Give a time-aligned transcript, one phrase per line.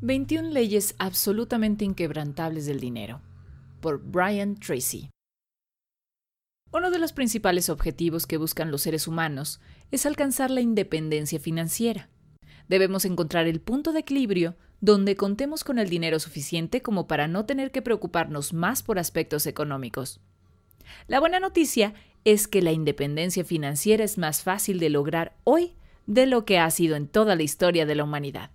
[0.00, 3.20] 21 leyes absolutamente inquebrantables del dinero.
[3.80, 5.10] Por Brian Tracy.
[6.70, 12.08] Uno de los principales objetivos que buscan los seres humanos es alcanzar la independencia financiera.
[12.68, 17.44] Debemos encontrar el punto de equilibrio donde contemos con el dinero suficiente como para no
[17.44, 20.20] tener que preocuparnos más por aspectos económicos.
[21.08, 21.94] La buena noticia
[22.24, 25.74] es que la independencia financiera es más fácil de lograr hoy
[26.06, 28.52] de lo que ha sido en toda la historia de la humanidad.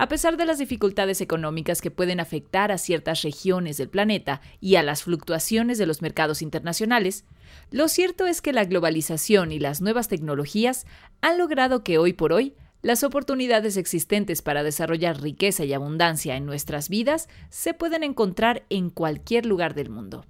[0.00, 4.76] A pesar de las dificultades económicas que pueden afectar a ciertas regiones del planeta y
[4.76, 7.26] a las fluctuaciones de los mercados internacionales,
[7.70, 10.86] lo cierto es que la globalización y las nuevas tecnologías
[11.20, 16.46] han logrado que hoy por hoy las oportunidades existentes para desarrollar riqueza y abundancia en
[16.46, 20.24] nuestras vidas se pueden encontrar en cualquier lugar del mundo.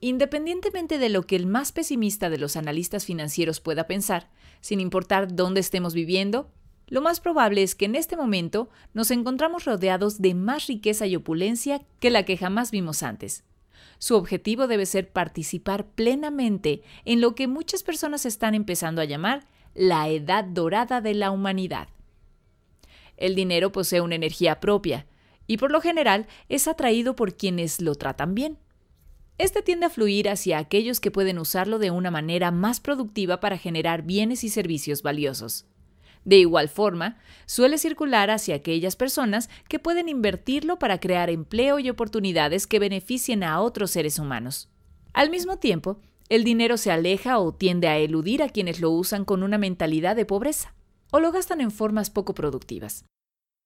[0.00, 4.28] Independientemente de lo que el más pesimista de los analistas financieros pueda pensar,
[4.60, 6.52] sin importar dónde estemos viviendo,
[6.88, 11.16] lo más probable es que en este momento nos encontramos rodeados de más riqueza y
[11.16, 13.44] opulencia que la que jamás vimos antes.
[13.98, 19.46] Su objetivo debe ser participar plenamente en lo que muchas personas están empezando a llamar
[19.74, 21.88] la edad dorada de la humanidad.
[23.16, 25.06] El dinero posee una energía propia
[25.46, 28.58] y por lo general es atraído por quienes lo tratan bien.
[29.38, 33.58] Este tiende a fluir hacia aquellos que pueden usarlo de una manera más productiva para
[33.58, 35.66] generar bienes y servicios valiosos.
[36.28, 41.88] De igual forma, suele circular hacia aquellas personas que pueden invertirlo para crear empleo y
[41.88, 44.68] oportunidades que beneficien a otros seres humanos.
[45.14, 49.24] Al mismo tiempo, el dinero se aleja o tiende a eludir a quienes lo usan
[49.24, 50.74] con una mentalidad de pobreza
[51.10, 53.06] o lo gastan en formas poco productivas.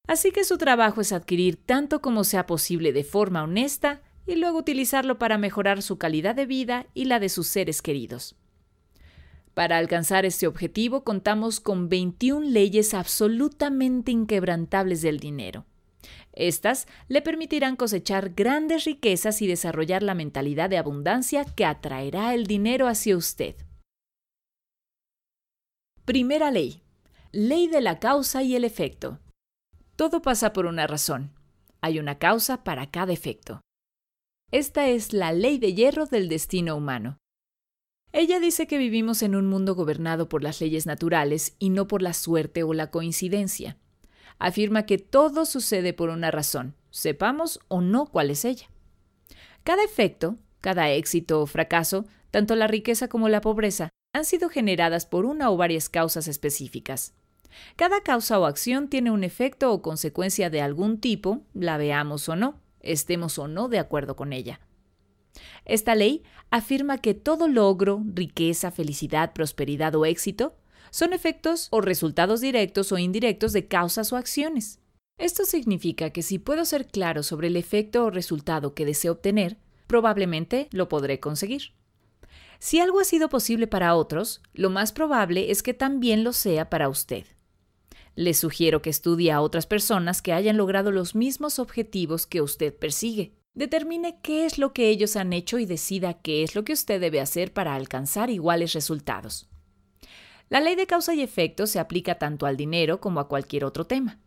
[0.06, 4.60] Así que su trabajo es adquirir tanto como sea posible de forma honesta y luego
[4.60, 8.36] utilizarlo para mejorar su calidad de vida y la de sus seres queridos.
[9.54, 15.66] Para alcanzar este objetivo contamos con 21 leyes absolutamente inquebrantables del dinero.
[16.32, 22.46] Estas le permitirán cosechar grandes riquezas y desarrollar la mentalidad de abundancia que atraerá el
[22.46, 23.54] dinero hacia usted.
[26.06, 26.82] Primera ley.
[27.32, 29.20] Ley de la causa y el efecto.
[29.96, 31.32] Todo pasa por una razón.
[31.82, 33.60] Hay una causa para cada efecto.
[34.50, 37.18] Esta es la ley de hierro del destino humano.
[38.12, 42.02] Ella dice que vivimos en un mundo gobernado por las leyes naturales y no por
[42.02, 43.78] la suerte o la coincidencia.
[44.38, 48.68] Afirma que todo sucede por una razón, sepamos o no cuál es ella.
[49.64, 55.06] Cada efecto, cada éxito o fracaso, tanto la riqueza como la pobreza, han sido generadas
[55.06, 57.14] por una o varias causas específicas.
[57.76, 62.36] Cada causa o acción tiene un efecto o consecuencia de algún tipo, la veamos o
[62.36, 64.60] no, estemos o no de acuerdo con ella.
[65.64, 70.54] Esta ley afirma que todo logro, riqueza, felicidad, prosperidad o éxito
[70.90, 74.78] son efectos o resultados directos o indirectos de causas o acciones.
[75.18, 79.58] Esto significa que si puedo ser claro sobre el efecto o resultado que deseo obtener,
[79.86, 81.72] probablemente lo podré conseguir.
[82.58, 86.70] Si algo ha sido posible para otros, lo más probable es que también lo sea
[86.70, 87.24] para usted.
[88.14, 92.74] Le sugiero que estudie a otras personas que hayan logrado los mismos objetivos que usted
[92.74, 93.32] persigue.
[93.54, 97.00] Determine qué es lo que ellos han hecho y decida qué es lo que usted
[97.00, 99.48] debe hacer para alcanzar iguales resultados.
[100.48, 103.86] La ley de causa y efecto se aplica tanto al dinero como a cualquier otro
[103.86, 104.18] tema.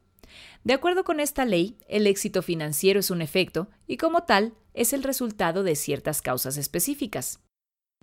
[0.64, 4.94] De acuerdo con esta ley, el éxito financiero es un efecto y como tal es
[4.94, 7.40] el resultado de ciertas causas específicas.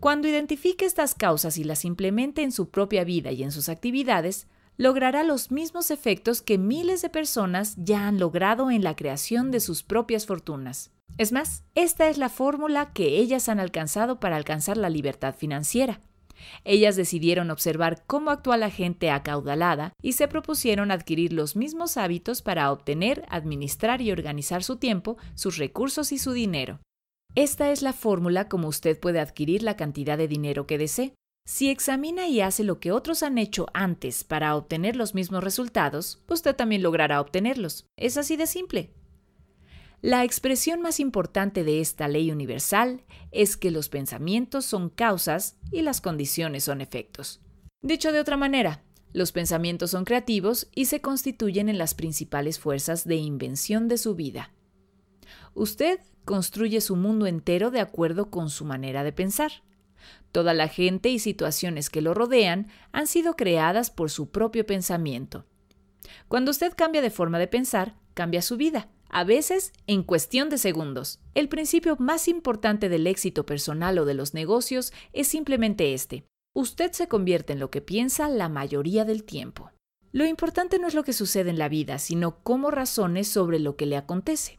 [0.00, 4.48] Cuando identifique estas causas y las implemente en su propia vida y en sus actividades,
[4.76, 9.60] logrará los mismos efectos que miles de personas ya han logrado en la creación de
[9.60, 10.90] sus propias fortunas.
[11.18, 16.00] Es más, esta es la fórmula que ellas han alcanzado para alcanzar la libertad financiera.
[16.64, 22.42] Ellas decidieron observar cómo actúa la gente acaudalada y se propusieron adquirir los mismos hábitos
[22.42, 26.80] para obtener, administrar y organizar su tiempo, sus recursos y su dinero.
[27.34, 31.14] Esta es la fórmula como usted puede adquirir la cantidad de dinero que desee.
[31.44, 36.22] Si examina y hace lo que otros han hecho antes para obtener los mismos resultados,
[36.28, 37.86] usted también logrará obtenerlos.
[37.96, 38.92] Es así de simple.
[40.02, 45.82] La expresión más importante de esta ley universal es que los pensamientos son causas y
[45.82, 47.40] las condiciones son efectos.
[47.82, 48.82] Dicho de otra manera,
[49.12, 54.16] los pensamientos son creativos y se constituyen en las principales fuerzas de invención de su
[54.16, 54.50] vida.
[55.54, 59.52] Usted construye su mundo entero de acuerdo con su manera de pensar.
[60.32, 65.44] Toda la gente y situaciones que lo rodean han sido creadas por su propio pensamiento.
[66.26, 70.58] Cuando usted cambia de forma de pensar, cambia su vida, a veces en cuestión de
[70.58, 71.20] segundos.
[71.34, 76.24] El principio más importante del éxito personal o de los negocios es simplemente este.
[76.54, 79.70] Usted se convierte en lo que piensa la mayoría del tiempo.
[80.12, 83.76] Lo importante no es lo que sucede en la vida, sino cómo razones sobre lo
[83.76, 84.58] que le acontece.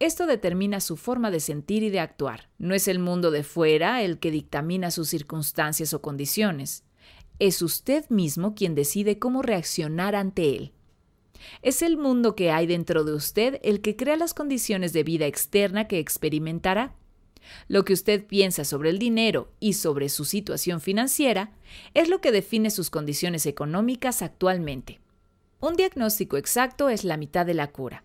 [0.00, 2.50] Esto determina su forma de sentir y de actuar.
[2.58, 6.84] No es el mundo de fuera el que dictamina sus circunstancias o condiciones.
[7.40, 10.73] Es usted mismo quien decide cómo reaccionar ante él.
[11.62, 15.26] Es el mundo que hay dentro de usted el que crea las condiciones de vida
[15.26, 16.94] externa que experimentará.
[17.68, 21.52] Lo que usted piensa sobre el dinero y sobre su situación financiera
[21.92, 25.00] es lo que define sus condiciones económicas actualmente.
[25.60, 28.04] Un diagnóstico exacto es la mitad de la cura.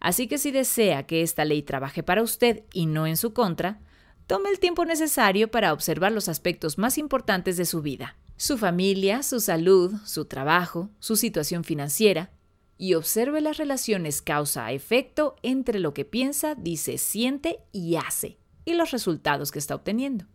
[0.00, 3.80] Así que si desea que esta ley trabaje para usted y no en su contra,
[4.26, 9.22] tome el tiempo necesario para observar los aspectos más importantes de su vida, su familia,
[9.22, 12.30] su salud, su trabajo, su situación financiera,
[12.76, 18.90] y observe las relaciones causa-efecto entre lo que piensa, dice, siente y hace y los
[18.90, 20.26] resultados que está obteniendo.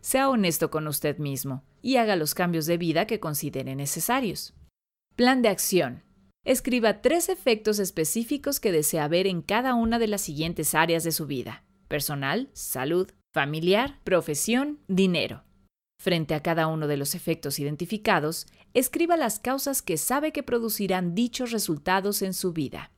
[0.00, 4.54] Sea honesto con usted mismo y haga los cambios de vida que considere necesarios.
[5.14, 6.02] Plan de acción.
[6.44, 11.12] Escriba tres efectos específicos que desea ver en cada una de las siguientes áreas de
[11.12, 11.64] su vida.
[11.88, 15.45] Personal, salud, familiar, profesión, dinero.
[15.98, 21.14] Frente a cada uno de los efectos identificados, escriba las causas que sabe que producirán
[21.14, 22.90] dichos resultados en su vida.